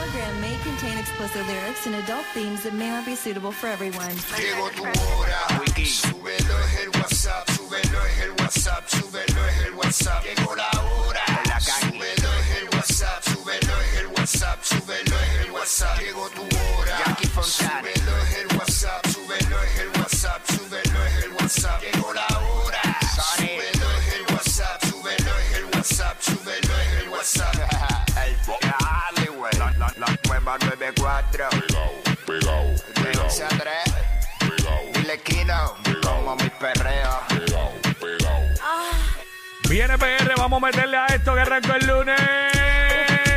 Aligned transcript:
Program 0.00 0.40
may 0.40 0.56
contain 0.64 0.96
explicit 0.98 1.46
lyrics 1.46 1.86
and 1.86 1.94
adult 1.96 2.24
themes 2.32 2.62
that 2.62 2.72
may 2.72 2.88
not 2.88 3.04
be 3.04 3.14
suitable 3.14 3.52
for 3.52 3.66
everyone. 3.66 4.14
Llegó 4.36 4.70
tu 4.70 4.82
hora, 4.82 5.40
súbelo 5.84 6.54
es 6.64 6.80
el 6.82 6.88
WhatsApp, 6.98 7.50
súbelo 7.50 7.98
es 8.06 8.20
el 8.24 8.30
WhatsApp, 8.40 8.88
súbelo 8.88 9.40
es 9.50 9.66
el 9.66 9.74
WhatsApp. 9.74 10.24
Llegó 10.24 10.56
la 10.56 10.70
hora, 10.80 11.24
súbelo 11.60 12.30
es 12.40 12.48
el 12.60 12.68
WhatsApp, 12.74 13.22
súbelo 13.24 13.74
es 13.82 13.94
el 14.00 14.06
WhatsApp, 14.06 14.58
súbelo 14.62 15.16
es 15.26 15.44
el 15.44 15.50
WhatsApp. 15.50 16.00
Llegó 16.00 16.28
tu 16.30 16.42
hora, 16.42 17.16
súbelo 17.42 18.12
es 18.24 18.36
el 18.40 18.49
Viene 39.80 39.96
PR, 39.96 40.34
vamos 40.36 40.62
a 40.62 40.66
meterle 40.66 40.98
a 40.98 41.06
esto 41.06 41.32
que 41.32 41.40
arrancó 41.40 41.72
el 41.72 41.86
lunes. 41.86 42.20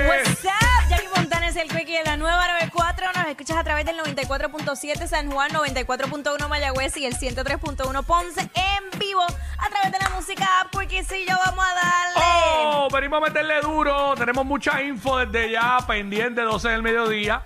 What's 0.06 0.44
up? 0.44 0.90
Jackie 0.90 1.08
Fontanes, 1.08 1.56
el 1.56 1.70
Quickie 1.70 2.00
de 2.00 2.04
la 2.04 2.18
nueva 2.18 2.46
94. 2.50 3.14
Nos 3.16 3.28
escuchas 3.28 3.56
a 3.56 3.64
través 3.64 3.86
del 3.86 3.96
94.7 4.00 5.08
San 5.08 5.32
Juan, 5.32 5.52
94.1 5.52 6.50
Mayagüez 6.50 6.98
y 6.98 7.06
el 7.06 7.16
103.1 7.18 8.04
Ponce 8.04 8.42
en 8.42 9.00
vivo 9.00 9.22
a 9.24 9.70
través 9.70 9.94
de 9.94 10.00
la 10.00 10.10
música 10.10 10.46
app, 10.60 10.78
Quickiecillo. 10.78 11.34
Vamos 11.46 11.64
a 11.64 11.74
darle. 11.76 12.22
Oh, 12.66 12.90
venimos 12.92 13.22
a 13.22 13.26
meterle 13.26 13.62
duro. 13.62 14.14
Tenemos 14.16 14.46
mucha 14.46 14.82
info 14.84 15.20
desde 15.20 15.50
ya, 15.50 15.78
pendiente 15.88 16.42
12 16.42 16.68
del 16.68 16.84
mediodía, 16.84 17.42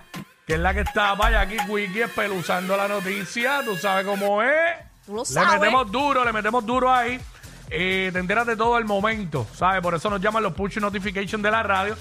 que 0.47 0.53
es 0.55 0.59
la 0.59 0.73
que 0.73 0.79
está 0.79 1.13
vaya 1.13 1.41
aquí 1.41 1.57
Wiki 1.67 2.01
espeluzando 2.01 2.75
la 2.75 2.87
noticia. 2.87 3.61
Tú 3.63 3.77
sabes 3.77 4.07
cómo 4.07 4.41
es. 4.41 4.75
Tú 5.05 5.13
lo 5.13 5.19
Le 5.21 5.25
sabes. 5.27 5.59
metemos 5.59 5.91
duro, 5.91 6.25
le 6.25 6.33
metemos 6.33 6.65
duro 6.65 6.91
ahí. 6.91 7.21
Eh, 7.69 8.09
te 8.13 8.19
enteras 8.19 8.47
de 8.47 8.55
todo 8.55 8.77
el 8.77 8.85
momento, 8.85 9.45
¿sabes? 9.53 9.81
Por 9.81 9.93
eso 9.95 10.09
nos 10.09 10.21
llaman 10.21 10.43
los 10.43 10.53
push 10.53 10.77
notification 10.79 11.41
de 11.41 11.51
la 11.51 11.63
radio. 11.63 11.95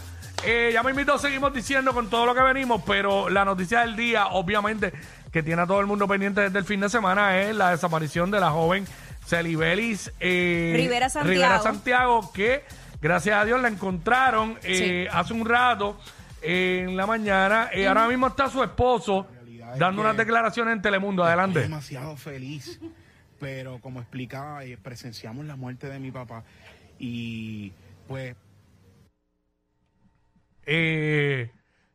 Eh, 0.45 0.71
ya 0.73 0.83
me 0.83 0.91
invito, 0.91 1.19
seguimos 1.19 1.53
diciendo 1.53 1.93
con 1.93 2.09
todo 2.09 2.27
lo 2.27 2.35
que 2.35 2.43
venimos, 2.43 2.83
pero 2.87 3.29
la 3.29 3.45
noticia 3.45 3.81
del 3.81 3.97
día, 3.97 4.27
obviamente, 4.29 4.93
que 5.33 5.43
tiene 5.43 5.63
a 5.63 5.67
todo 5.67 5.81
el 5.81 5.87
mundo 5.87 6.07
pendiente 6.07 6.41
desde 6.43 6.59
el 6.59 6.65
fin 6.65 6.81
de 6.81 6.89
semana, 6.89 7.39
es 7.41 7.55
la 7.55 7.71
desaparición 7.71 8.31
de 8.31 8.41
la 8.41 8.51
joven 8.51 8.87
Celibelis 9.27 10.13
eh, 10.21 10.73
Rivera 10.77 11.09
Santiago. 11.09 11.35
Rivera 11.35 11.59
Santiago, 11.61 12.33
que 12.33 12.65
gracias 13.01 13.41
a 13.41 13.45
Dios 13.45 13.61
la 13.61 13.69
encontraron 13.69 14.59
eh, 14.63 15.09
hace 15.13 15.33
un 15.33 15.45
rato 15.47 15.99
en 16.43 16.97
la 16.97 17.07
mañana. 17.07 17.69
Eh, 17.73 17.89
Ahora 17.89 18.07
mismo 18.07 18.29
está 18.29 18.49
su 18.49 18.63
esposo 18.63 19.27
es 19.73 19.79
dando 19.79 20.01
unas 20.03 20.17
declaraciones 20.17 20.75
en 20.77 20.83
Telemundo. 20.83 21.23
Estoy 21.23 21.33
Adelante. 21.33 21.61
demasiado 21.61 22.17
feliz, 22.17 22.79
pero 23.39 23.81
como 23.81 24.01
explicaba, 24.01 24.65
eh, 24.65 24.77
presenciamos 24.77 25.45
la 25.47 25.57
muerte 25.57 25.89
de 25.89 25.99
mi 25.99 26.11
papá 26.11 26.45
y 26.99 27.73
pues 28.09 28.37
Eh, 30.67 31.51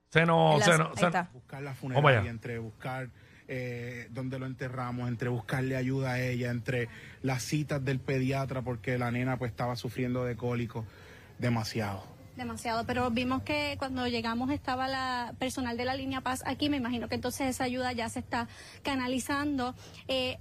se 0.10 0.26
nos... 0.26 0.64
Se 0.64 0.78
nos- 0.78 0.98
se- 0.98 1.10
buscar 1.34 1.62
la 1.62 1.74
funeraria, 1.74 2.30
entre 2.30 2.58
buscar 2.60 3.10
eh, 3.48 4.08
dónde 4.12 4.40
lo 4.40 4.46
enterramos, 4.46 5.10
entre 5.10 5.28
buscarle 5.30 5.76
ayuda 5.76 6.12
a 6.14 6.22
ella, 6.22 6.52
entre 6.52 6.88
las 7.22 7.44
citas 7.44 7.84
del 7.84 8.00
pediatra 8.00 8.62
porque 8.62 8.98
la 8.98 9.12
nena 9.12 9.38
pues 9.38 9.52
estaba 9.52 9.76
sufriendo 9.76 10.24
de 10.24 10.38
cólico, 10.38 10.86
demasiado. 11.38 12.04
Demasiado, 12.38 12.86
pero 12.86 13.12
vimos 13.12 13.44
que 13.44 13.76
cuando 13.78 14.08
llegamos 14.08 14.52
estaba 14.52 14.88
la 14.88 15.34
personal 15.38 15.76
de 15.76 15.84
la 15.84 15.96
línea 15.96 16.22
Paz 16.22 16.44
aquí, 16.46 16.70
me 16.70 16.78
imagino 16.78 17.10
que 17.10 17.16
entonces 17.16 17.50
esa 17.50 17.66
ayuda 17.66 17.92
ya 17.92 18.08
se 18.08 18.20
está 18.20 18.48
canalizando. 18.84 19.76
Eh, 20.08 20.38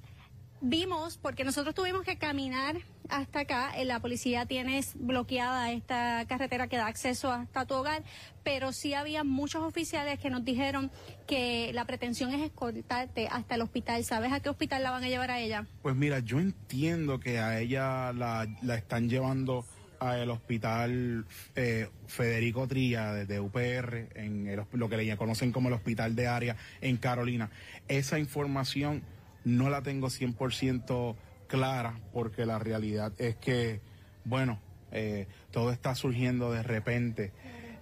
vimos, 0.60 1.18
porque 1.18 1.44
nosotros 1.44 1.74
tuvimos 1.74 2.02
que 2.02 2.16
caminar 2.16 2.76
hasta 3.08 3.40
acá, 3.40 3.72
eh, 3.76 3.84
la 3.84 4.00
policía 4.00 4.46
tiene 4.46 4.80
bloqueada 4.94 5.72
esta 5.72 6.24
carretera 6.28 6.68
que 6.68 6.76
da 6.76 6.86
acceso 6.86 7.32
hasta 7.32 7.66
tu 7.66 7.74
hogar, 7.74 8.04
pero 8.44 8.72
sí 8.72 8.94
había 8.94 9.24
muchos 9.24 9.62
oficiales 9.62 10.18
que 10.20 10.30
nos 10.30 10.44
dijeron 10.44 10.90
que 11.26 11.72
la 11.74 11.84
pretensión 11.84 12.32
es 12.32 12.42
escoltarte 12.42 13.28
hasta 13.28 13.56
el 13.56 13.62
hospital. 13.62 14.04
¿Sabes 14.04 14.32
a 14.32 14.40
qué 14.40 14.48
hospital 14.48 14.82
la 14.82 14.92
van 14.92 15.04
a 15.04 15.08
llevar 15.08 15.30
a 15.30 15.40
ella? 15.40 15.66
Pues 15.82 15.96
mira, 15.96 16.20
yo 16.20 16.38
entiendo 16.38 17.18
que 17.18 17.38
a 17.38 17.60
ella 17.60 18.12
la, 18.12 18.46
la 18.62 18.76
están 18.76 19.08
llevando 19.08 19.64
al 20.00 20.30
hospital 20.30 21.26
eh, 21.54 21.88
Federico 22.06 22.66
Trilla 22.66 23.12
de, 23.12 23.38
UPR, 23.38 24.08
en 24.14 24.46
el 24.46 24.62
lo 24.72 24.88
que 24.88 24.96
le 24.96 25.16
conocen 25.16 25.52
como 25.52 25.68
el 25.68 25.74
hospital 25.74 26.16
de 26.16 26.26
área 26.26 26.56
en 26.80 26.96
Carolina. 26.96 27.50
Esa 27.86 28.18
información 28.18 29.02
no 29.44 29.70
la 29.70 29.82
tengo 29.82 30.08
100% 30.08 31.14
clara 31.46 31.98
porque 32.12 32.46
la 32.46 32.58
realidad 32.58 33.12
es 33.18 33.36
que, 33.36 33.80
bueno, 34.24 34.58
eh, 34.92 35.26
todo 35.50 35.72
está 35.72 35.94
surgiendo 35.94 36.52
de 36.52 36.62
repente. 36.62 37.32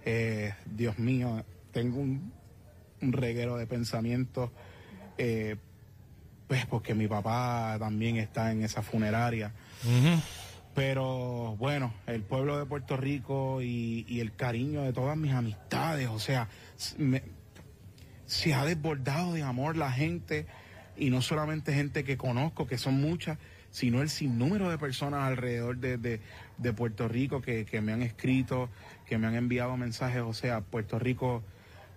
Eh, 0.05 0.53
Dios 0.65 0.97
mío, 0.99 1.43
tengo 1.71 1.99
un, 1.99 2.31
un 3.01 3.13
reguero 3.13 3.57
de 3.57 3.67
pensamientos. 3.67 4.51
eh, 5.17 5.55
pues 6.47 6.65
porque 6.65 6.95
mi 6.95 7.07
papá 7.07 7.75
también 7.77 8.17
está 8.17 8.51
en 8.51 8.63
esa 8.63 8.81
funeraria. 8.81 9.51
Pero 10.75 11.55
bueno, 11.57 11.93
el 12.07 12.21
pueblo 12.23 12.57
de 12.57 12.65
Puerto 12.65 12.95
Rico 12.97 13.61
y, 13.61 14.05
y 14.07 14.19
el 14.19 14.33
cariño 14.35 14.81
de 14.83 14.93
todas 14.93 15.17
mis 15.17 15.33
amistades, 15.33 16.07
o 16.07 16.19
sea, 16.19 16.47
me- 16.97 17.23
se 18.25 18.53
ha 18.53 18.65
desbordado 18.65 19.33
de 19.33 19.43
amor 19.43 19.75
la 19.77 19.91
gente 19.91 20.45
y 20.99 21.09
no 21.09 21.21
solamente 21.21 21.73
gente 21.73 22.03
que 22.03 22.17
conozco, 22.17 22.67
que 22.67 22.77
son 22.77 22.99
muchas, 23.01 23.37
sino 23.71 24.01
el 24.01 24.09
sinnúmero 24.09 24.69
de 24.69 24.77
personas 24.77 25.21
alrededor 25.23 25.77
de, 25.77 25.97
de- 25.97 26.19
de 26.57 26.73
Puerto 26.73 27.07
Rico 27.07 27.41
que, 27.41 27.65
que 27.65 27.81
me 27.81 27.93
han 27.93 28.01
escrito, 28.01 28.69
que 29.05 29.17
me 29.17 29.27
han 29.27 29.35
enviado 29.35 29.77
mensajes. 29.77 30.21
O 30.21 30.33
sea, 30.33 30.61
Puerto 30.61 30.99
Rico, 30.99 31.41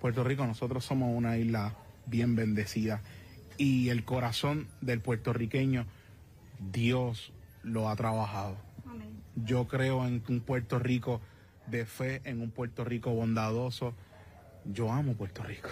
Puerto 0.01 0.23
Rico, 0.23 0.47
nosotros 0.47 0.85
somos 0.85 1.11
una 1.17 1.37
isla 1.39 1.75
bien 2.07 2.37
bendecida 2.37 3.01
y 3.59 3.89
el 3.91 4.05
corazón 4.05 4.69
del 4.81 5.01
puertorriqueño, 5.01 5.87
Dios 6.73 7.33
lo 7.63 7.89
ha 7.89 7.97
trabajado. 7.97 8.57
Yo 9.37 9.67
creo 9.67 10.07
en 10.07 10.23
un 10.29 10.41
Puerto 10.41 10.79
Rico 10.79 11.21
de 11.67 11.87
fe, 11.87 12.21
en 12.25 12.41
un 12.43 12.51
Puerto 12.51 12.85
Rico 12.85 13.11
bondadoso. 13.13 13.95
Yo 14.65 14.93
amo 14.93 15.15
Puerto 15.15 15.43
Rico. 15.43 15.69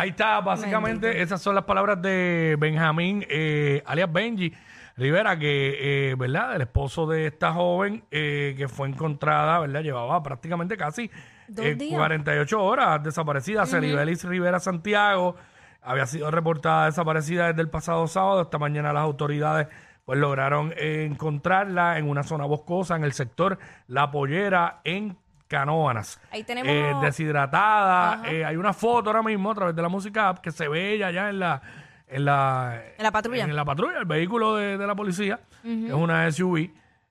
Ahí 0.00 0.10
está, 0.10 0.40
básicamente 0.40 1.20
esas 1.20 1.42
son 1.42 1.54
las 1.54 1.64
palabras 1.64 2.00
de 2.00 2.56
Benjamín, 2.58 3.22
eh, 3.28 3.82
alias 3.84 4.10
Benji 4.10 4.50
Rivera, 4.96 5.38
que, 5.38 6.10
eh, 6.10 6.14
¿verdad? 6.14 6.56
El 6.56 6.62
esposo 6.62 7.06
de 7.06 7.26
esta 7.26 7.52
joven 7.52 8.04
eh, 8.10 8.54
que 8.56 8.66
fue 8.66 8.88
encontrada, 8.88 9.58
¿verdad? 9.58 9.82
Llevaba 9.82 10.22
prácticamente 10.22 10.78
casi 10.78 11.10
eh, 11.54 11.74
días. 11.74 11.98
48 11.98 12.64
horas 12.64 13.02
desaparecida. 13.02 13.66
Celibelis 13.66 14.24
Rivera 14.24 14.58
Santiago 14.58 15.36
había 15.82 16.06
sido 16.06 16.30
reportada 16.30 16.86
desaparecida 16.86 17.48
desde 17.48 17.60
el 17.60 17.68
pasado 17.68 18.06
sábado. 18.06 18.40
Esta 18.40 18.56
mañana 18.56 18.94
las 18.94 19.02
autoridades 19.02 19.68
pues 20.06 20.18
lograron 20.18 20.72
encontrarla 20.78 21.98
en 21.98 22.08
una 22.08 22.22
zona 22.22 22.46
boscosa 22.46 22.96
en 22.96 23.04
el 23.04 23.12
sector 23.12 23.58
La 23.86 24.10
Pollera 24.10 24.80
en 24.84 25.18
Canóvanas. 25.50 26.20
Ahí 26.30 26.44
tenemos- 26.44 26.70
Eh, 26.72 26.94
deshidratada. 27.02 28.12
Ajá. 28.12 28.30
Eh, 28.32 28.44
hay 28.44 28.54
una 28.56 28.72
foto 28.72 29.10
ahora 29.10 29.22
mismo 29.22 29.50
a 29.50 29.54
través 29.56 29.74
de 29.74 29.82
la 29.82 29.88
música 29.88 30.28
app 30.28 30.38
que 30.38 30.52
se 30.52 30.68
ve 30.68 30.92
ella 30.94 31.10
ya 31.10 31.28
en 31.28 31.40
la 31.40 31.60
en 32.06 32.24
la 32.24 32.82
En 32.96 33.02
la 33.04 33.10
patrulla. 33.12 33.44
en 33.44 33.54
la 33.56 33.64
patrulla, 33.64 33.98
el 33.98 34.04
vehículo 34.04 34.56
de, 34.56 34.78
de 34.78 34.86
la 34.86 34.94
policía, 34.94 35.40
que 35.62 35.86
es 35.88 35.92
una 35.92 36.26
SUV, 36.30 36.70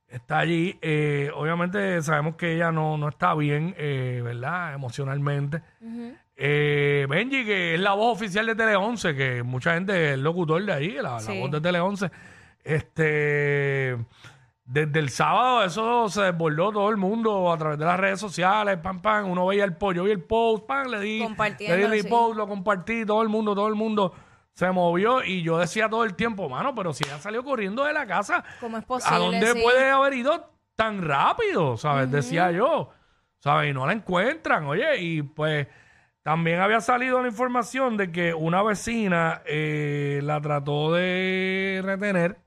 está 0.09 0.39
allí. 0.39 0.77
Eh, 0.81 1.29
obviamente 1.35 2.01
sabemos 2.01 2.35
que 2.35 2.55
ella 2.55 2.71
no, 2.71 2.97
no 2.97 3.07
está 3.09 3.33
bien, 3.35 3.73
eh, 3.77 4.21
¿verdad? 4.23 4.73
Emocionalmente. 4.73 5.61
Benji, 6.37 7.43
que 7.45 7.75
es 7.75 7.79
la 7.81 7.93
voz 7.93 8.15
oficial 8.17 8.45
de 8.45 8.55
Tele 8.55 8.75
11, 8.75 9.13
que 9.15 9.43
mucha 9.43 9.73
gente 9.73 9.93
es 10.07 10.13
el 10.15 10.23
locutor 10.23 10.63
de 10.65 10.73
ahí, 10.73 10.97
la, 11.01 11.13
voz 11.17 11.51
de 11.51 11.61
Tele 11.61 11.79
11. 11.79 12.09
Este, 12.63 13.97
desde 14.71 14.99
el 14.99 15.09
sábado 15.09 15.63
eso 15.63 16.09
se 16.09 16.21
desbordó 16.21 16.71
todo 16.71 16.89
el 16.91 16.97
mundo 16.97 17.51
a 17.51 17.57
través 17.57 17.79
de 17.79 17.85
las 17.85 17.99
redes 17.99 18.19
sociales, 18.19 18.77
pam, 18.77 19.01
pam, 19.01 19.27
uno 19.27 19.47
veía 19.47 19.63
el 19.63 19.75
pollo, 19.75 20.03
vi 20.03 20.11
el 20.11 20.21
post, 20.21 20.67
pam, 20.67 20.89
le 20.89 20.99
di, 20.99 21.19
le 21.59 21.77
di 21.77 21.83
sí. 21.85 22.03
repost, 22.03 22.37
lo 22.37 22.47
compartí, 22.47 23.03
todo 23.03 23.23
el 23.23 23.29
mundo, 23.29 23.55
todo 23.55 23.67
el 23.67 23.73
mundo 23.73 24.13
se 24.53 24.69
movió 24.71 25.23
y 25.23 25.41
yo 25.41 25.57
decía 25.57 25.89
todo 25.89 26.03
el 26.03 26.13
tiempo, 26.13 26.47
mano, 26.49 26.75
pero 26.75 26.93
si 26.93 27.03
ella 27.03 27.17
salió 27.17 27.43
corriendo 27.43 27.83
de 27.83 27.93
la 27.93 28.05
casa, 28.05 28.43
¿Cómo 28.59 28.77
es 28.77 28.85
posible? 28.85 29.15
¿a 29.15 29.19
dónde 29.19 29.53
Sí. 29.53 29.59
puede 29.63 29.89
haber 29.89 30.13
ido 30.13 30.51
tan 30.75 31.01
rápido? 31.01 31.75
¿Sabes? 31.75 32.11
Decía 32.11 32.51
yo, 32.51 32.91
¿sabes? 33.39 33.71
Y 33.71 33.73
no 33.73 33.87
la 33.87 33.93
encuentran, 33.93 34.65
oye, 34.65 35.01
y 35.01 35.23
pues 35.23 35.65
también 36.21 36.59
había 36.59 36.79
salido 36.79 37.19
la 37.23 37.29
información 37.29 37.97
de 37.97 38.11
que 38.11 38.35
una 38.35 38.61
vecina 38.61 39.41
eh, 39.47 40.19
la 40.21 40.39
trató 40.41 40.93
de 40.93 41.81
retener 41.83 42.37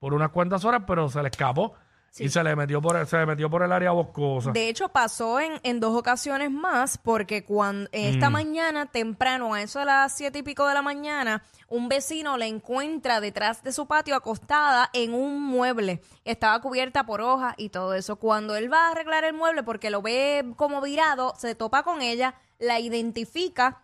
por 0.00 0.14
unas 0.14 0.30
cuantas 0.30 0.64
horas, 0.64 0.82
pero 0.86 1.08
se 1.08 1.22
le 1.22 1.28
escapó 1.28 1.74
y 2.18 2.28
se 2.28 2.42
le 2.42 2.56
metió 2.56 2.82
por 2.82 2.96
el, 2.96 3.06
se 3.06 3.18
le 3.18 3.26
metió 3.26 3.48
por 3.48 3.62
el 3.62 3.70
área 3.70 3.92
boscosa. 3.92 4.50
De 4.50 4.68
hecho, 4.68 4.88
pasó 4.88 5.38
en, 5.38 5.60
en 5.62 5.78
dos 5.78 5.94
ocasiones 5.96 6.50
más, 6.50 6.98
porque 6.98 7.44
cuando 7.44 7.88
esta 7.92 8.30
Mm. 8.30 8.32
mañana, 8.32 8.86
temprano, 8.86 9.54
a 9.54 9.62
eso 9.62 9.78
de 9.78 9.84
las 9.84 10.12
siete 10.16 10.40
y 10.40 10.42
pico 10.42 10.66
de 10.66 10.74
la 10.74 10.82
mañana, 10.82 11.44
un 11.68 11.88
vecino 11.88 12.36
la 12.36 12.46
encuentra 12.46 13.20
detrás 13.20 13.62
de 13.62 13.70
su 13.72 13.86
patio 13.86 14.16
acostada 14.16 14.90
en 14.92 15.14
un 15.14 15.40
mueble. 15.40 16.00
Estaba 16.24 16.60
cubierta 16.60 17.04
por 17.06 17.20
hojas 17.20 17.54
y 17.58 17.68
todo 17.68 17.94
eso. 17.94 18.16
Cuando 18.16 18.56
él 18.56 18.72
va 18.72 18.88
a 18.88 18.90
arreglar 18.90 19.22
el 19.22 19.34
mueble, 19.34 19.62
porque 19.62 19.90
lo 19.90 20.02
ve 20.02 20.44
como 20.56 20.80
virado, 20.80 21.34
se 21.38 21.54
topa 21.54 21.84
con 21.84 22.02
ella, 22.02 22.34
la 22.58 22.80
identifica 22.80 23.82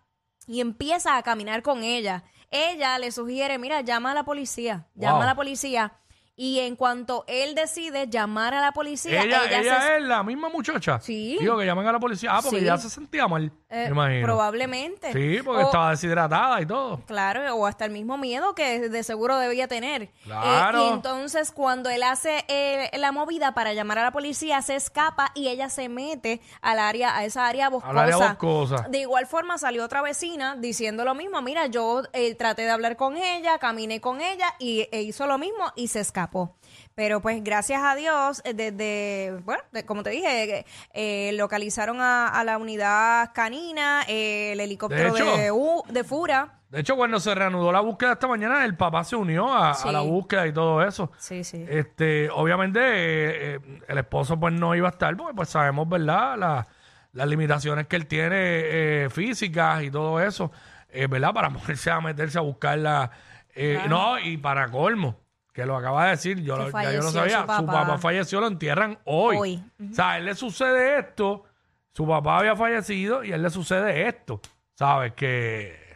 y 0.48 0.60
empieza 0.60 1.16
a 1.16 1.22
caminar 1.22 1.62
con 1.62 1.84
ella. 1.84 2.24
Ella 2.50 2.98
le 2.98 3.12
sugiere, 3.12 3.58
mira, 3.58 3.82
llama 3.82 4.10
a 4.10 4.14
la 4.14 4.24
policía, 4.24 4.86
llama 4.96 5.14
Wow. 5.14 5.22
a 5.22 5.26
la 5.26 5.34
policía. 5.36 5.92
Y 6.38 6.58
en 6.60 6.76
cuanto 6.76 7.24
él 7.28 7.54
decide 7.54 8.08
llamar 8.08 8.52
a 8.52 8.60
la 8.60 8.72
policía, 8.72 9.22
ella 9.22 9.46
ella, 9.46 9.60
ella 9.60 9.80
se 9.80 9.96
es 9.96 10.02
la 10.02 10.22
misma 10.22 10.50
muchacha. 10.50 11.00
Sí. 11.00 11.38
Digo 11.40 11.56
que 11.56 11.64
llamen 11.64 11.86
a 11.86 11.92
la 11.92 11.98
policía. 11.98 12.30
Ah, 12.36 12.40
porque 12.42 12.58
Sí. 12.60 12.64
ya 12.66 12.76
se 12.76 12.90
sentía 12.90 13.26
mal, 13.26 13.50
Eh, 13.70 13.84
me 13.84 13.88
imagino. 13.88 14.26
Probablemente. 14.26 15.12
Sí, 15.14 15.38
porque 15.42 15.62
O- 15.62 15.66
estaba 15.66 15.90
deshidratada 15.92 16.60
y 16.60 16.66
todo. 16.66 17.00
Claro, 17.06 17.54
o 17.56 17.66
hasta 17.66 17.86
el 17.86 17.90
mismo 17.90 18.18
miedo 18.18 18.54
que 18.54 18.88
de 18.90 19.02
seguro 19.02 19.38
debía 19.38 19.66
tener. 19.66 20.02
Eh, 20.02 20.10
Claro. 20.24 20.84
y 20.84 20.92
entonces 20.92 21.52
cuando 21.52 21.88
él 21.88 22.02
hace 22.02 22.44
eh, 22.48 22.90
la 22.98 23.12
movida 23.12 23.54
para 23.54 23.72
llamar 23.72 23.98
a 23.98 24.02
la 24.02 24.12
policía, 24.12 24.60
se 24.60 24.76
escapa 24.76 25.32
y 25.34 25.48
ella 25.48 25.70
se 25.70 25.88
mete 25.88 26.42
al 26.60 26.78
área, 26.78 27.16
a 27.16 27.24
esa 27.24 27.46
área 27.46 27.70
boscosa. 27.70 27.90
Al 27.92 27.98
área 27.98 28.16
boscosa. 28.16 28.86
De 28.90 28.98
igual 29.00 29.26
forma 29.26 29.56
salió 29.56 29.82
otra 29.84 30.02
vecina 30.02 30.54
diciendo 30.54 31.04
lo 31.06 31.14
mismo. 31.14 31.40
Mira, 31.40 31.66
yo 31.66 32.02
eh, 32.12 32.34
traté 32.34 32.62
de 32.62 32.70
hablar 32.72 32.96
con 32.96 33.16
ella, 33.16 33.58
caminé 33.58 34.02
con 34.02 34.20
ella 34.20 34.54
y 34.58 34.86
e 34.92 35.00
hizo 35.00 35.26
lo 35.26 35.38
mismo 35.38 35.72
y 35.76 35.88
se 35.88 36.00
escapó. 36.00 36.25
Pero 36.94 37.20
pues 37.20 37.42
gracias 37.44 37.82
a 37.82 37.94
Dios, 37.94 38.42
eh, 38.44 38.54
desde, 38.54 39.38
bueno, 39.44 39.62
como 39.86 40.02
te 40.02 40.10
dije, 40.10 40.64
eh, 40.94 41.30
localizaron 41.34 42.00
a, 42.00 42.28
a 42.28 42.44
la 42.44 42.58
unidad 42.58 43.32
canina, 43.34 44.02
eh, 44.08 44.52
el 44.52 44.60
helicóptero 44.60 45.12
De 45.14 45.20
hecho- 45.20 45.36
de, 45.36 45.52
U- 45.52 45.82
de 45.88 46.04
Fura. 46.04 46.52
De 46.68 46.80
hecho, 46.80 46.96
cuando 46.96 47.20
se 47.20 47.32
reanudó 47.34 47.70
la 47.70 47.80
búsqueda 47.80 48.12
esta 48.14 48.26
mañana, 48.26 48.64
el 48.64 48.76
papá 48.76 49.04
se 49.04 49.14
unió 49.14 49.54
a, 49.54 49.72
la 49.92 50.00
búsqueda 50.00 50.46
y 50.48 50.52
todo 50.52 50.82
eso. 50.82 51.12
Sí, 51.16 51.44
sí. 51.44 51.64
Este, 51.68 52.28
obviamente, 52.30 52.80
eh, 52.80 53.54
eh, 53.54 53.80
el 53.86 53.98
esposo 53.98 54.38
pues 54.38 54.52
no 54.52 54.74
iba 54.74 54.88
a 54.88 54.90
estar 54.90 55.16
porque 55.16 55.34
pues 55.34 55.48
sabemos, 55.48 55.88
¿verdad? 55.88 56.36
La- 56.36 56.66
las 57.12 57.28
limitaciones 57.28 57.86
que 57.86 57.96
él 57.96 58.06
tiene 58.06 58.34
eh, 58.36 59.08
físicas 59.10 59.82
y 59.84 59.90
todo 59.90 60.20
eso, 60.20 60.50
eh, 60.90 61.06
¿verdad? 61.06 61.32
Para 61.32 61.48
moverse 61.50 61.90
a 61.90 62.00
meterse 62.00 62.36
a 62.36 62.42
buscarla. 62.42 63.10
eh, 63.54 63.80
No, 63.88 64.18
y 64.18 64.36
para 64.36 64.68
colmo, 64.70 65.16
que 65.56 65.64
lo 65.64 65.74
acaba 65.74 66.04
de 66.04 66.10
decir, 66.10 66.42
yo, 66.42 66.54
lo, 66.56 66.70
ya 66.70 66.92
yo 66.92 67.00
lo 67.00 67.10
sabía, 67.10 67.38
su 67.46 67.56
su 67.56 67.66
papá. 67.66 67.96
falleció, 67.98 68.40
lo 68.42 68.46
entierran 68.46 68.98
hoy. 69.04 69.36
Hoy. 69.38 69.64
O 69.90 69.94
sea, 69.94 70.10
a 70.12 70.18
él 70.18 70.26
le 70.26 70.34
sucede 70.34 70.98
esto, 70.98 71.44
su 71.94 72.06
papá 72.06 72.40
había 72.40 72.54
fallecido 72.54 73.24
y 73.24 73.32
a 73.32 73.36
él 73.36 73.42
le 73.42 73.48
sucede 73.48 74.06
esto. 74.06 74.38
¿Sabes? 74.74 75.14
Que 75.14 75.86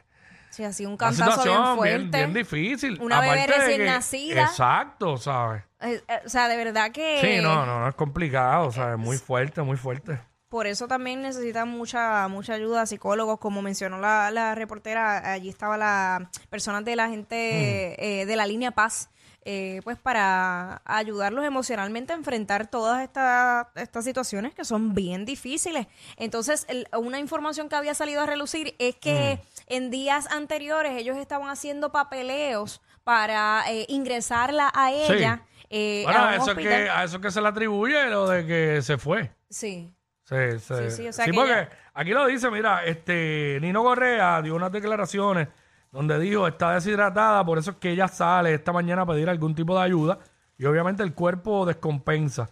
Sí, 0.48 0.64
así 0.64 0.86
un 0.86 0.96
cantazo 0.96 1.42
bien 1.44 1.76
fuerte. 1.76 1.98
bien, 1.98 2.10
bien 2.10 2.32
difícil. 2.34 2.98
Una 3.02 3.20
bebé 3.20 3.42
Aparte 3.42 3.52
de 3.52 3.58
recién 3.66 3.78
que- 3.80 3.86
nacida. 3.86 4.42
Exacto, 4.44 5.16
¿sabes? 5.18 5.62
Eh, 5.82 6.02
eh, 6.08 6.20
o 6.24 6.28
sea, 6.30 6.48
de 6.48 6.56
verdad 6.56 6.90
que... 6.90 7.18
Sí, 7.20 7.42
no, 7.42 7.66
no, 7.66 7.80
no 7.80 7.88
es 7.88 7.94
complicado, 7.94 8.72
¿sabes? 8.72 8.96
Muy 8.98 9.18
fuerte, 9.18 9.60
muy 9.62 9.76
fuerte. 9.76 10.18
Por 10.50 10.66
eso 10.66 10.88
también 10.88 11.22
necesitan 11.22 11.68
mucha 11.68 12.26
mucha 12.28 12.54
ayuda, 12.54 12.84
psicólogos, 12.84 13.38
como 13.38 13.62
mencionó 13.62 13.98
la, 14.00 14.30
la 14.32 14.54
reportera, 14.56 15.32
allí 15.32 15.48
estaba 15.48 15.76
la 15.78 16.28
personas 16.50 16.84
de 16.84 16.96
la 16.96 17.08
gente 17.08 18.20
eh, 18.20 18.26
de 18.26 18.36
la 18.36 18.46
línea 18.46 18.72
Paz, 18.72 19.10
eh, 19.44 19.80
pues 19.84 19.96
para 19.96 20.82
ayudarlos 20.84 21.44
emocionalmente 21.44 22.12
a 22.12 22.16
enfrentar 22.16 22.66
todas 22.68 23.00
estas 23.02 23.68
estas 23.76 24.04
situaciones 24.04 24.52
que 24.52 24.64
son 24.64 24.92
bien 24.92 25.24
difíciles. 25.24 25.86
Entonces, 26.16 26.66
el- 26.68 26.88
una 26.98 27.20
información 27.20 27.68
que 27.68 27.76
había 27.76 27.94
salido 27.94 28.20
a 28.22 28.26
relucir 28.26 28.74
es 28.80 28.96
que 28.96 29.40
en 29.68 29.90
días 29.90 30.26
anteriores 30.32 30.92
ellos 30.98 31.16
estaban 31.16 31.48
haciendo 31.48 31.92
papeleos 31.92 32.82
para 33.04 33.62
eh, 33.70 33.86
ingresarla 33.88 34.68
a 34.74 34.90
Sí. 34.90 35.12
ella. 35.12 35.44
eh, 35.72 36.02
bueno, 36.04 36.18
a 36.18 36.24
a 36.24 36.28
un 36.30 36.34
eso, 36.34 36.50
hospital. 36.50 36.64
que, 36.84 36.90
a 36.90 37.04
eso 37.04 37.20
que 37.20 37.30
se 37.30 37.40
le 37.40 37.46
atribuye 37.46 38.04
lo 38.10 38.28
de 38.28 38.44
que 38.44 38.82
se 38.82 38.98
fue. 38.98 39.30
Sí. 39.48 39.94
Sí, 40.30 40.90
sí, 40.90 41.08
o 41.08 41.12
sea 41.12 41.24
sí, 41.24 41.30
que 41.32 41.36
porque 41.36 41.52
ella- 41.52 41.68
aquí 41.92 42.10
lo 42.12 42.26
dice, 42.26 42.50
mira, 42.50 42.84
este 42.84 43.58
Nino 43.60 43.82
Correa 43.82 44.40
dio 44.42 44.54
unas 44.54 44.70
declaraciones 44.70 45.48
donde 45.90 46.18
dijo 46.20 46.46
está 46.46 46.72
deshidratada, 46.74 47.44
por 47.44 47.58
eso 47.58 47.72
es 47.72 47.76
que 47.78 47.90
ella 47.90 48.06
sale 48.06 48.54
esta 48.54 48.72
mañana 48.72 49.02
a 49.02 49.06
pedir 49.06 49.28
algún 49.28 49.54
tipo 49.56 49.76
de 49.76 49.84
ayuda 49.84 50.18
y 50.56 50.64
obviamente 50.66 51.02
el 51.02 51.14
cuerpo 51.14 51.66
descompensa. 51.66 52.50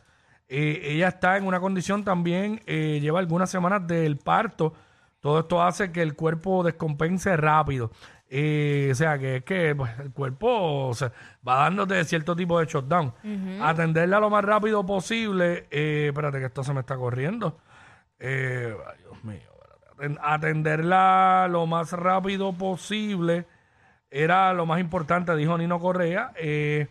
Eh, 0.48 0.80
ella 0.94 1.08
está 1.08 1.36
en 1.36 1.46
una 1.46 1.60
condición 1.60 2.02
también, 2.04 2.60
eh, 2.66 2.98
lleva 3.00 3.20
algunas 3.20 3.48
semanas 3.50 3.86
del 3.86 4.16
parto, 4.16 4.74
todo 5.20 5.40
esto 5.40 5.62
hace 5.62 5.92
que 5.92 6.02
el 6.02 6.14
cuerpo 6.14 6.64
descompense 6.64 7.36
rápido. 7.36 7.90
Eh, 8.30 8.88
o 8.92 8.94
sea, 8.94 9.18
que 9.18 9.36
es 9.36 9.44
que 9.44 9.74
pues, 9.74 9.90
el 10.00 10.12
cuerpo 10.12 10.88
o 10.88 10.94
sea, 10.94 11.10
va 11.46 11.60
dándote 11.60 12.04
cierto 12.04 12.34
tipo 12.36 12.58
de 12.60 12.66
shutdown. 12.66 13.12
Atenderla 13.62 14.20
lo 14.20 14.28
más 14.30 14.44
rápido 14.44 14.84
posible. 14.84 15.66
Eh, 15.70 16.06
espérate 16.08 16.38
que 16.38 16.46
esto 16.46 16.62
se 16.62 16.74
me 16.74 16.80
está 16.80 16.96
corriendo. 16.96 17.58
Eh, 18.18 18.74
Dios 18.98 19.24
mío. 19.24 19.40
Atenderla 20.22 21.48
lo 21.50 21.66
más 21.66 21.92
rápido 21.92 22.52
posible 22.52 23.46
era 24.10 24.52
lo 24.52 24.64
más 24.64 24.80
importante, 24.80 25.34
dijo 25.34 25.58
Nino 25.58 25.80
Correa, 25.80 26.32
eh, 26.36 26.86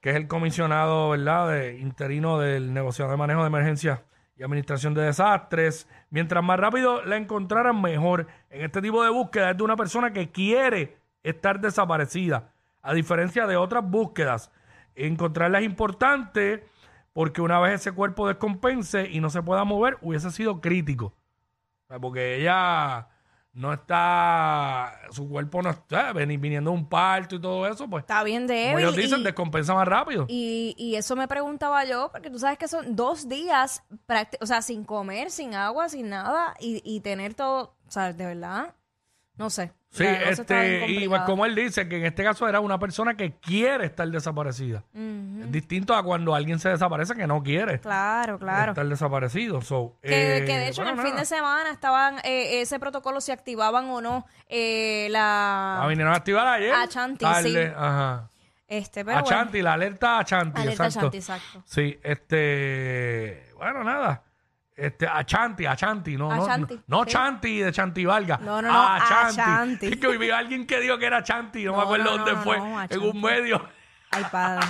que 0.00 0.10
es 0.10 0.16
el 0.16 0.26
comisionado 0.26 1.10
¿verdad? 1.10 1.72
Interino 1.72 2.38
del 2.38 2.72
negociado 2.72 3.10
de 3.10 3.16
manejo 3.18 3.42
de 3.42 3.48
emergencias 3.48 4.00
y 4.36 4.42
administración 4.42 4.94
de 4.94 5.02
desastres. 5.02 5.88
Mientras 6.10 6.42
más 6.42 6.58
rápido 6.58 7.04
la 7.04 7.16
encontraran, 7.16 7.80
mejor. 7.80 8.26
En 8.50 8.64
este 8.64 8.82
tipo 8.82 9.02
de 9.02 9.10
búsqueda 9.10 9.50
es 9.50 9.56
de 9.56 9.62
una 9.62 9.76
persona 9.76 10.12
que 10.12 10.30
quiere 10.30 10.96
estar 11.22 11.60
desaparecida, 11.60 12.52
a 12.82 12.94
diferencia 12.94 13.46
de 13.46 13.56
otras 13.56 13.84
búsquedas. 13.88 14.50
Encontrarla 14.94 15.58
es 15.58 15.66
importante 15.66 16.66
porque 17.16 17.40
una 17.40 17.58
vez 17.60 17.80
ese 17.80 17.92
cuerpo 17.92 18.28
descompense 18.28 19.08
y 19.10 19.20
no 19.20 19.30
se 19.30 19.40
pueda 19.42 19.64
mover, 19.64 19.96
hubiese 20.02 20.30
sido 20.30 20.60
crítico. 20.60 21.06
O 21.06 21.88
sea, 21.88 21.98
Porque 21.98 22.36
ella 22.38 23.08
no 23.54 23.72
está, 23.72 25.00
su 25.12 25.26
cuerpo 25.26 25.62
no 25.62 25.70
está, 25.70 26.12
viniendo 26.12 26.70
de 26.70 26.76
un 26.76 26.86
parto 26.86 27.36
y 27.36 27.40
todo 27.40 27.66
eso, 27.66 27.88
pues, 27.88 28.02
Está 28.02 28.22
bien 28.22 28.42
como 28.42 28.52
débil. 28.58 28.78
ellos 28.80 28.96
dicen, 28.96 29.20
y- 29.20 29.22
descompensa 29.22 29.72
más 29.72 29.88
rápido. 29.88 30.26
Y, 30.28 30.74
y 30.76 30.96
eso 30.96 31.16
me 31.16 31.26
preguntaba 31.26 31.86
yo, 31.86 32.10
porque 32.12 32.28
tú 32.28 32.38
sabes 32.38 32.58
que 32.58 32.68
son 32.68 32.94
dos 32.94 33.30
días, 33.30 33.82
o 34.42 34.44
sea, 34.44 34.60
sin 34.60 34.84
comer, 34.84 35.30
sin 35.30 35.54
agua, 35.54 35.88
sin 35.88 36.10
nada, 36.10 36.54
y, 36.60 36.82
y 36.84 37.00
tener 37.00 37.32
todo, 37.32 37.74
o 37.88 37.90
sea, 37.90 38.12
de 38.12 38.26
verdad, 38.26 38.74
no 39.36 39.50
sé. 39.50 39.72
Sí, 39.90 40.04
este, 40.04 40.88
y 40.88 41.08
pues, 41.08 41.22
como 41.22 41.46
él 41.46 41.54
dice, 41.54 41.88
que 41.88 41.96
en 41.96 42.04
este 42.04 42.22
caso 42.22 42.46
era 42.46 42.60
una 42.60 42.78
persona 42.78 43.14
que 43.16 43.32
quiere 43.38 43.86
estar 43.86 44.06
desaparecida. 44.08 44.84
Es 44.94 45.50
distinto 45.52 45.94
a 45.94 46.02
cuando 46.02 46.34
alguien 46.34 46.58
se 46.58 46.68
desaparece 46.68 47.14
que 47.14 47.26
no 47.26 47.42
quiere 47.42 47.80
Claro, 47.80 48.38
claro. 48.38 48.72
estar 48.72 48.86
desaparecido. 48.86 49.62
So, 49.62 49.96
Que, 50.02 50.38
eh, 50.38 50.44
que 50.44 50.58
de 50.58 50.68
hecho 50.68 50.82
en 50.82 50.88
el 50.88 51.00
fin 51.00 51.16
de 51.16 51.24
semana 51.24 51.70
estaban 51.70 52.18
eh, 52.24 52.60
ese 52.60 52.78
protocolo 52.78 53.20
si 53.22 53.32
activaban 53.32 53.86
o 53.86 54.02
no 54.02 54.26
eh, 54.48 55.08
la 55.10 55.78
La 55.80 55.86
vinieron 55.88 56.12
a 56.12 56.16
activar 56.16 56.46
ayer. 56.46 56.74
A 56.74 56.86
Chanti, 56.88 57.24
tarde, 57.24 57.66
sí. 57.68 57.72
Ajá. 57.74 58.30
este 58.68 59.02
pero 59.04 59.18
a 59.18 59.22
bueno, 59.22 59.36
Chanti, 59.36 59.62
la 59.62 59.72
alerta 59.74 60.18
a 60.18 60.24
Chanti. 60.24 60.60
Alerta 60.60 60.84
a. 60.84 60.90
Chanti, 60.90 61.16
exacto. 61.16 61.62
Sí, 61.64 61.98
este. 62.02 63.50
Bueno, 63.56 63.82
nada. 63.82 64.24
Este, 64.76 65.06
a 65.06 65.24
Chanti, 65.24 65.64
a 65.64 65.74
Chanti, 65.74 66.18
no, 66.18 66.28
no, 66.28 66.46
Chanti, 66.46 66.74
no, 66.74 66.98
no 66.98 67.04
sí. 67.04 67.10
Chanti 67.10 67.58
de 67.60 67.72
Chanti 67.72 68.04
Valga. 68.04 68.36
No, 68.36 68.60
no, 68.60 68.70
no, 68.70 68.88
a 68.88 69.32
Chanti. 69.34 69.86
Es 69.86 69.96
que 69.96 70.06
hoy 70.06 70.18
vi 70.18 70.28
a 70.28 70.36
alguien 70.36 70.66
que 70.66 70.78
dijo 70.80 70.98
que 70.98 71.06
era 71.06 71.22
Chanti, 71.22 71.64
no, 71.64 71.76
me 71.76 71.82
acuerdo 71.82 72.04
no, 72.04 72.16
dónde 72.18 72.32
no, 72.32 72.42
fue, 72.42 72.58
no, 72.58 72.82
en 72.82 73.00
un 73.00 73.20
medio. 73.22 73.66
Ay, 74.10 74.24
padre. 74.30 74.66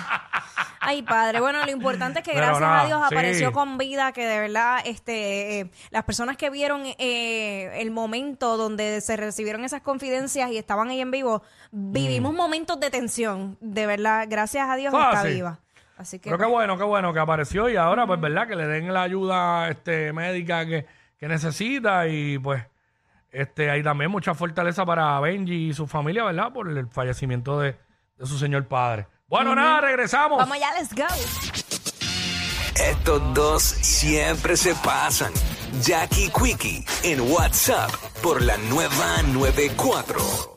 Ay, 0.81 1.03
padre. 1.03 1.41
Bueno, 1.41 1.65
lo 1.65 1.71
importante 1.73 2.21
es 2.21 2.25
que 2.25 2.33
Pero 2.33 2.47
gracias 2.47 2.61
nada, 2.61 2.83
a 2.83 2.87
Dios 2.87 3.01
sí. 3.01 3.15
apareció 3.15 3.53
con 3.53 3.79
vida, 3.79 4.13
que 4.13 4.25
de 4.27 4.39
verdad, 4.39 4.81
este, 4.85 5.61
eh, 5.61 5.71
las 5.91 6.05
personas 6.05 6.37
que 6.37 6.51
vieron 6.51 6.83
eh, 6.99 7.73
el 7.81 7.91
momento 7.91 8.57
donde 8.57 9.01
se 9.01 9.17
recibieron 9.17 9.65
esas 9.65 9.83
confidencias 9.83 10.51
y 10.53 10.59
estaban 10.59 10.89
ahí 10.89 11.01
en 11.01 11.11
vivo, 11.11 11.43
vivimos 11.73 12.33
momentos 12.33 12.79
de 12.79 12.91
tensión. 12.91 13.59
De 13.61 13.87
verdad, 13.87 14.27
gracias 14.29 14.69
a 14.69 14.77
Dios 14.77 14.95
está 14.95 15.11
Fácil. 15.13 15.35
viva. 15.35 15.61
Así 15.97 16.19
que 16.19 16.31
Pero 16.31 16.39
qué 16.39 16.47
bueno, 16.47 16.77
qué 16.77 16.85
bueno 16.85 17.13
que 17.13 17.21
apareció 17.21 17.69
y 17.69 17.77
ahora, 17.77 18.07
pues, 18.07 18.21
¿verdad? 18.21 18.47
Que 18.47 18.57
le 18.57 18.67
den 18.67 18.93
la 18.93 19.03
ayuda 19.03 19.69
este, 19.69 20.13
médica 20.13 20.67
que, 20.67 20.87
que 21.19 21.29
necesita 21.29 22.07
y, 22.07 22.39
pues, 22.39 22.63
este, 23.31 23.71
hay 23.71 23.83
también 23.83 24.11
mucha 24.11 24.35
fortaleza 24.35 24.85
para 24.85 25.19
Benji 25.21 25.69
y 25.69 25.75
su 25.75 25.87
familia, 25.87 26.25
¿verdad? 26.25 26.53
Por 26.53 26.71
el 26.71 26.87
fallecimiento 26.89 27.61
de, 27.61 27.77
de 28.19 28.27
su 28.27 28.39
señor 28.39 28.67
padre. 28.67 29.07
Bueno, 29.29 29.55
nada, 29.55 29.81
regresamos. 29.81 30.39
vamos 30.39 30.57
allá, 30.57 30.69
let's 30.79 30.95
go. 30.95 31.07
Estos 32.77 33.35
dos 33.35 33.63
siempre 33.63 34.57
se 34.57 34.75
pasan. 34.77 35.33
Jackie 35.81 36.31
Quickie 36.31 36.85
en 37.03 37.21
WhatsApp 37.33 37.91
por 38.23 38.43
la 38.43 38.57
nueva 38.59 39.23
94. 39.33 40.56